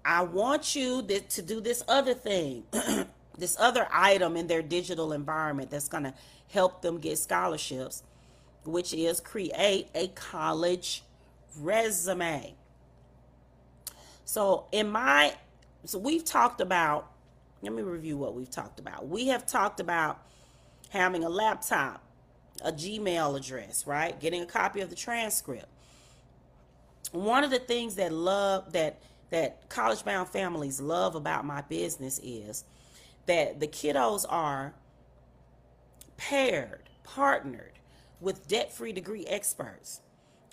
I 0.04 0.22
want 0.22 0.74
you 0.74 1.00
to 1.06 1.42
do 1.42 1.60
this 1.60 1.84
other 1.86 2.14
thing. 2.14 2.64
this 3.36 3.56
other 3.58 3.88
item 3.92 4.36
in 4.36 4.46
their 4.46 4.62
digital 4.62 5.12
environment 5.12 5.70
that's 5.70 5.88
going 5.88 6.04
to 6.04 6.14
help 6.50 6.82
them 6.82 6.98
get 6.98 7.18
scholarships, 7.18 8.02
which 8.64 8.92
is 8.92 9.20
create 9.20 9.88
a 9.94 10.08
college 10.08 11.02
resume. 11.58 12.54
So, 14.24 14.66
in 14.72 14.90
my, 14.90 15.34
so 15.84 15.98
we've 15.98 16.24
talked 16.24 16.60
about, 16.60 17.10
let 17.62 17.72
me 17.72 17.82
review 17.82 18.16
what 18.16 18.34
we've 18.34 18.50
talked 18.50 18.78
about. 18.78 19.08
We 19.08 19.28
have 19.28 19.46
talked 19.46 19.80
about 19.80 20.20
having 20.90 21.24
a 21.24 21.28
laptop, 21.28 22.02
a 22.62 22.72
Gmail 22.72 23.36
address, 23.36 23.86
right? 23.86 24.18
Getting 24.20 24.42
a 24.42 24.46
copy 24.46 24.80
of 24.80 24.90
the 24.90 24.96
transcript. 24.96 25.66
One 27.12 27.44
of 27.44 27.50
the 27.50 27.58
things 27.58 27.96
that 27.96 28.12
love 28.12 28.72
that 28.72 29.00
that 29.30 29.68
college 29.70 30.04
bound 30.04 30.28
families 30.28 30.80
love 30.80 31.14
about 31.14 31.44
my 31.44 31.62
business 31.62 32.20
is 32.22 32.64
that 33.26 33.60
the 33.60 33.66
kiddos 33.66 34.24
are 34.28 34.74
paired, 36.16 36.88
partnered 37.04 37.78
with 38.20 38.46
debt 38.48 38.72
free 38.72 38.92
degree 38.92 39.26
experts. 39.26 40.00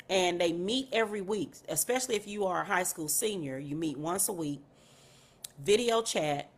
And 0.09 0.41
they 0.41 0.51
meet 0.51 0.89
every 0.91 1.21
week, 1.21 1.53
especially 1.67 2.15
if 2.15 2.27
you 2.27 2.45
are 2.45 2.61
a 2.61 2.65
high 2.65 2.83
school 2.83 3.07
senior, 3.07 3.59
you 3.59 3.75
meet 3.75 3.97
once 3.97 4.27
a 4.27 4.33
week, 4.33 4.61
video 5.63 6.01
chat, 6.01 6.49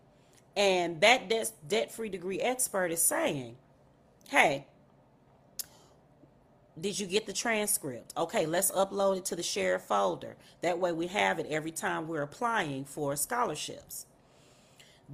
and 0.56 1.02
that 1.02 1.30
debt 1.68 1.92
free 1.92 2.10
degree 2.10 2.40
expert 2.40 2.92
is 2.92 3.02
saying, 3.02 3.58
Hey, 4.30 4.66
did 6.80 6.98
you 6.98 7.06
get 7.06 7.26
the 7.26 7.34
transcript? 7.34 8.14
Okay, 8.16 8.46
let's 8.46 8.72
upload 8.72 9.18
it 9.18 9.26
to 9.26 9.36
the 9.36 9.44
shared 9.44 9.82
folder. 9.82 10.38
That 10.62 10.80
way 10.80 10.94
we 10.94 11.08
have 11.08 11.38
it 11.40 11.48
every 11.50 11.72
time 11.72 12.08
we're 12.08 12.22
applying 12.22 12.86
for 12.86 13.16
scholarships 13.18 14.06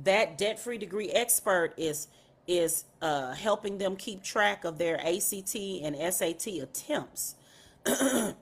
that 0.04 0.38
debt-free 0.38 0.78
degree 0.78 1.10
expert 1.10 1.74
is 1.78 2.08
is 2.48 2.86
uh, 3.02 3.34
helping 3.34 3.78
them 3.78 3.98
keep 3.98 4.24
track 4.24 4.64
of 4.64 4.78
their 4.78 4.96
ACT 5.06 5.56
and 5.56 5.96
SAT 6.14 6.48
attempts. 6.62 7.36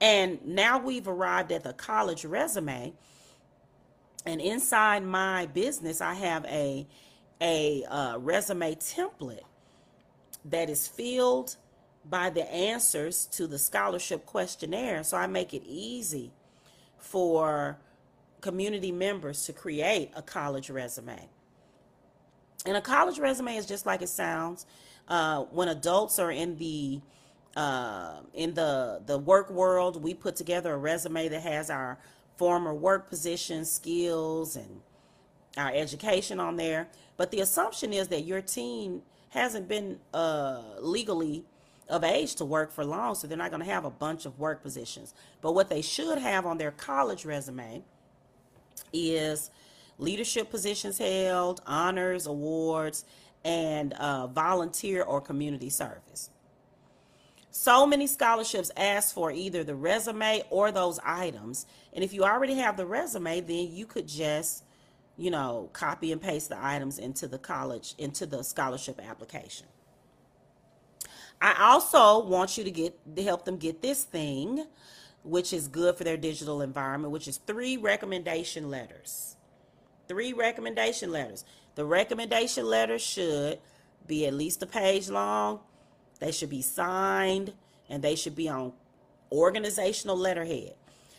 and 0.00 0.46
now 0.46 0.78
we've 0.78 1.08
arrived 1.08 1.50
at 1.50 1.64
the 1.64 1.72
college 1.72 2.24
resume. 2.24 2.92
And 4.24 4.40
inside 4.40 5.04
my 5.04 5.46
business, 5.46 6.00
I 6.00 6.14
have 6.14 6.44
a 6.46 6.86
a 7.40 7.84
uh, 7.84 8.18
resume 8.18 8.74
template 8.76 9.40
that 10.44 10.70
is 10.70 10.86
filled 10.88 11.56
by 12.08 12.30
the 12.30 12.50
answers 12.52 13.26
to 13.26 13.46
the 13.46 13.58
scholarship 13.58 14.24
questionnaire. 14.26 15.02
So 15.04 15.16
I 15.16 15.26
make 15.26 15.52
it 15.52 15.62
easy 15.66 16.32
for 16.98 17.78
community 18.40 18.92
members 18.92 19.44
to 19.46 19.52
create 19.52 20.10
a 20.14 20.22
college 20.22 20.70
resume. 20.70 21.28
And 22.64 22.76
a 22.76 22.80
college 22.80 23.18
resume 23.18 23.56
is 23.56 23.66
just 23.66 23.86
like 23.86 24.02
it 24.02 24.08
sounds. 24.08 24.66
Uh, 25.08 25.44
when 25.44 25.68
adults 25.68 26.18
are 26.18 26.32
in 26.32 26.56
the 26.56 27.00
uh, 27.56 28.20
in 28.34 28.54
the 28.54 29.00
the 29.06 29.18
work 29.18 29.50
world, 29.50 30.02
we 30.02 30.14
put 30.14 30.36
together 30.36 30.74
a 30.74 30.76
resume 30.76 31.28
that 31.28 31.42
has 31.42 31.70
our 31.70 31.98
former 32.36 32.74
work 32.74 33.08
positions, 33.08 33.70
skills, 33.70 34.56
and 34.56 34.80
our 35.56 35.72
education 35.72 36.38
on 36.40 36.56
there. 36.56 36.88
But 37.16 37.30
the 37.30 37.40
assumption 37.40 37.92
is 37.92 38.08
that 38.08 38.22
your 38.22 38.42
teen 38.42 39.02
hasn't 39.30 39.68
been 39.68 39.98
uh, 40.12 40.62
legally 40.80 41.44
of 41.88 42.02
age 42.04 42.34
to 42.36 42.44
work 42.44 42.72
for 42.72 42.84
long, 42.84 43.14
so 43.14 43.26
they're 43.26 43.38
not 43.38 43.50
going 43.50 43.62
to 43.62 43.70
have 43.70 43.84
a 43.84 43.90
bunch 43.90 44.26
of 44.26 44.38
work 44.38 44.62
positions. 44.62 45.14
But 45.40 45.52
what 45.52 45.68
they 45.70 45.82
should 45.82 46.18
have 46.18 46.44
on 46.44 46.58
their 46.58 46.72
college 46.72 47.24
resume 47.24 47.84
is 48.92 49.50
leadership 49.98 50.50
positions 50.50 50.98
held, 50.98 51.60
honors, 51.66 52.26
awards, 52.26 53.04
and 53.44 53.92
uh, 53.94 54.26
volunteer 54.26 55.02
or 55.02 55.20
community 55.20 55.70
service. 55.70 56.30
So 57.50 57.86
many 57.86 58.06
scholarships 58.06 58.70
ask 58.76 59.14
for 59.14 59.32
either 59.32 59.64
the 59.64 59.74
resume 59.74 60.42
or 60.50 60.70
those 60.70 61.00
items. 61.02 61.64
And 61.94 62.04
if 62.04 62.12
you 62.12 62.22
already 62.22 62.54
have 62.56 62.76
the 62.76 62.84
resume, 62.84 63.40
then 63.40 63.68
you 63.72 63.86
could 63.86 64.06
just, 64.06 64.64
you 65.16 65.30
know, 65.30 65.70
copy 65.72 66.12
and 66.12 66.20
paste 66.20 66.50
the 66.50 66.62
items 66.62 66.98
into 66.98 67.26
the 67.26 67.38
college, 67.38 67.94
into 67.96 68.26
the 68.26 68.44
scholarship 68.44 69.00
application. 69.00 69.66
I 71.40 71.70
also 71.70 72.26
want 72.26 72.58
you 72.58 72.64
to 72.64 72.70
get 72.70 73.16
to 73.16 73.22
help 73.22 73.44
them 73.46 73.56
get 73.56 73.80
this 73.80 74.04
thing, 74.04 74.66
which 75.26 75.52
is 75.52 75.68
good 75.68 75.96
for 75.96 76.04
their 76.04 76.16
digital 76.16 76.62
environment, 76.62 77.12
which 77.12 77.28
is 77.28 77.38
three 77.38 77.76
recommendation 77.76 78.70
letters. 78.70 79.36
Three 80.08 80.32
recommendation 80.32 81.10
letters. 81.10 81.44
The 81.74 81.84
recommendation 81.84 82.64
letters 82.64 83.02
should 83.02 83.58
be 84.06 84.26
at 84.26 84.34
least 84.34 84.62
a 84.62 84.66
page 84.66 85.08
long 85.08 85.60
they 86.18 86.32
should 86.32 86.50
be 86.50 86.62
signed 86.62 87.52
and 87.88 88.02
they 88.02 88.16
should 88.16 88.34
be 88.34 88.48
on 88.48 88.72
organizational 89.30 90.16
letterhead. 90.16 90.74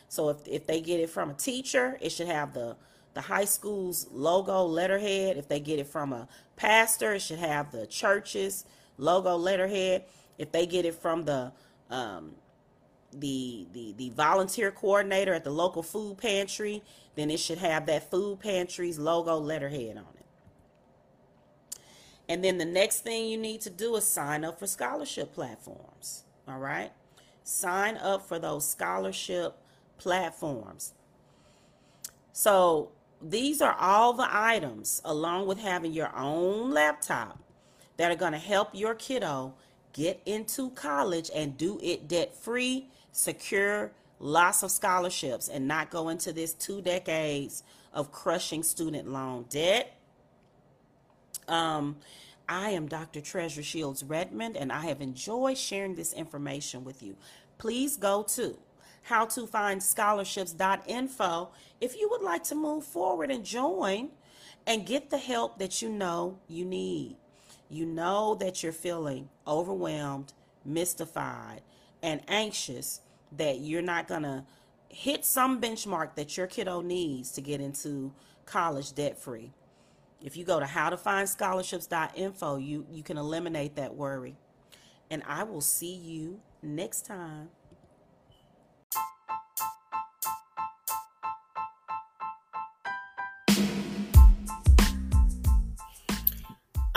So 0.10 0.30
if, 0.30 0.38
if 0.48 0.68
they 0.68 0.82
get 0.82 1.00
it 1.00 1.10
from 1.10 1.32
a 1.32 1.34
teacher, 1.34 1.98
it 2.02 2.12
should 2.12 2.28
have 2.28 2.54
the, 2.54 2.76
the 3.14 3.22
high 3.22 3.46
school's 3.46 4.08
logo 4.12 4.64
letterhead. 4.64 5.38
If 5.38 5.48
they 5.48 5.60
get 5.60 5.80
it 5.80 5.88
from 5.88 6.14
a 6.14 6.28
pastor, 6.56 7.14
it 7.14 7.22
should 7.22 7.40
have 7.40 7.72
the 7.72 7.86
church's 7.86 8.66
logo 8.98 9.36
letterhead. 9.36 10.06
If 10.38 10.52
they 10.52 10.66
get 10.66 10.86
it 10.86 10.96
from 10.96 11.26
the 11.26 11.52
um, 11.90 12.32
the, 13.20 13.68
the 13.74 13.94
the 13.98 14.10
volunteer 14.10 14.72
coordinator 14.72 15.34
at 15.34 15.44
the 15.44 15.52
local 15.52 15.84
food 15.84 16.18
pantry, 16.18 16.84
then 17.16 17.30
it 17.30 17.40
should 17.40 17.58
have 17.58 17.86
that 17.88 18.10
food 18.10 18.40
pantry's 18.40 19.00
logo 19.00 19.38
letterhead 19.38 19.98
on 19.98 20.06
it. 20.16 20.26
And 22.30 22.44
then 22.44 22.58
the 22.58 22.66
next 22.66 23.02
thing 23.02 23.28
you 23.28 23.38
need 23.38 23.62
to 23.62 23.70
do 23.70 23.96
is 23.96 24.06
sign 24.06 24.44
up 24.44 24.60
for 24.60 24.68
scholarship 24.68 25.34
platforms. 25.34 26.24
All 26.48 26.60
right? 26.60 26.92
Sign 27.44 27.98
up 27.98 28.28
for 28.28 28.40
those 28.40 28.68
scholarship 28.68 29.56
platforms. 29.98 30.94
So 32.34 32.92
these 33.22 33.62
are 33.62 33.76
all 33.80 34.14
the 34.14 34.28
items, 34.30 35.02
along 35.04 35.48
with 35.48 35.60
having 35.60 35.94
your 35.94 36.16
own 36.16 36.72
laptop, 36.72 37.40
that 37.96 38.12
are 38.12 38.16
going 38.16 38.34
to 38.34 38.38
help 38.38 38.70
your 38.74 38.94
kiddo 38.94 39.56
get 39.98 40.22
into 40.26 40.70
college 40.72 41.30
and 41.36 41.58
do 41.58 41.78
it 41.84 42.08
debt 42.08 42.34
free, 42.36 42.88
secure 43.12 43.92
lots 44.20 44.64
of 44.64 44.72
scholarships, 44.72 45.50
and 45.50 45.68
not 45.68 45.90
go 45.90 46.08
into 46.10 46.32
this 46.32 46.54
two 46.54 46.82
decades 46.82 47.64
of 47.94 48.12
crushing 48.14 48.64
student 48.64 49.10
loan 49.10 49.46
debt 49.50 49.94
um, 51.48 51.98
I 52.50 52.72
am 52.72 52.88
Dr. 52.88 53.22
Treasure 53.22 53.64
Shields 53.64 54.04
Redmond, 54.04 54.58
and 54.58 54.72
I 54.72 54.82
have 54.86 55.02
enjoyed 55.02 55.58
sharing 55.58 55.96
this 55.96 56.14
information 56.14 56.84
with 56.84 57.02
you. 57.04 57.16
Please 57.58 57.98
go 57.98 58.24
to 58.36 58.58
howtofindscholarships.info 59.10 61.50
if 61.82 61.98
you 61.98 62.10
would 62.10 62.22
like 62.22 62.44
to 62.44 62.56
move 62.56 62.84
forward 62.84 63.32
and 63.32 63.44
join 63.46 64.10
and 64.66 64.86
get 64.86 65.10
the 65.10 65.18
help 65.18 65.60
that 65.60 65.82
you 65.82 65.90
know 65.90 66.38
you 66.48 66.66
need. 66.66 67.16
You 67.70 67.86
know 67.86 68.36
that 68.36 68.64
you're 68.64 68.72
feeling 68.72 69.30
overwhelmed, 69.46 70.34
mystified, 70.64 71.62
and 72.02 72.22
anxious 72.28 73.02
that 73.34 73.60
you're 73.60 73.82
not 73.82 74.08
going 74.08 74.24
to 74.24 74.46
hit 74.90 75.26
some 75.26 75.60
benchmark 75.62 76.16
that 76.16 76.38
your 76.38 76.48
kiddo 76.48 76.82
needs 76.82 77.32
to 77.34 77.42
get 77.42 77.60
into 77.60 78.14
college 78.46 78.94
debt 78.94 79.18
free. 79.18 79.52
If 80.24 80.36
you 80.38 80.46
go 80.46 80.60
to 80.60 80.66
howtofindscholarships.info, 80.66 82.58
you, 82.58 82.86
you 82.92 83.04
can 83.04 83.18
eliminate 83.18 83.76
that 83.76 83.96
worry. 83.96 84.36
And 85.12 85.22
I 85.28 85.44
will 85.44 85.62
see 85.62 85.94
you 85.94 86.40
next 86.62 87.06
time. 87.06 87.50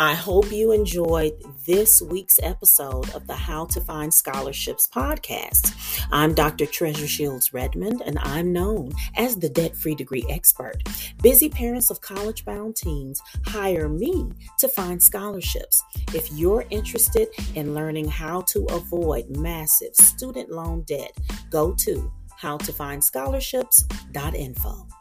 I 0.00 0.14
hope 0.14 0.50
you 0.50 0.72
enjoyed 0.72 1.34
this 1.66 2.00
week's 2.00 2.40
episode 2.42 3.14
of 3.14 3.26
the 3.26 3.34
How 3.34 3.66
to 3.66 3.82
Find 3.82 4.14
Scholarships 4.14 4.88
podcast. 4.88 5.74
I'm 6.10 6.32
Dr. 6.32 6.64
Treasure 6.64 7.06
Shields 7.06 7.52
Redmond, 7.52 8.00
and 8.06 8.18
I'm 8.20 8.50
known 8.50 8.92
as 9.18 9.36
the 9.36 9.50
debt 9.50 9.76
free 9.76 9.94
degree 9.94 10.24
expert. 10.30 10.76
Busy 11.22 11.50
parents 11.50 11.90
of 11.90 12.00
college 12.00 12.46
bound 12.46 12.76
teens 12.76 13.20
hire 13.44 13.90
me 13.90 14.30
to 14.60 14.70
find 14.70 15.02
scholarships. 15.02 15.84
If 16.14 16.32
you're 16.32 16.64
interested 16.70 17.28
in 17.54 17.74
learning 17.74 18.08
how 18.08 18.40
to 18.40 18.64
avoid 18.70 19.36
massive 19.36 19.94
student 19.94 20.50
loan 20.50 20.80
debt, 20.86 21.14
go 21.50 21.74
to 21.74 22.10
howtofindscholarships.info. 22.40 24.99